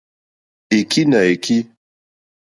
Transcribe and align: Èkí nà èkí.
Èkí 0.77 1.01
nà 1.11 1.19
èkí. 1.33 1.57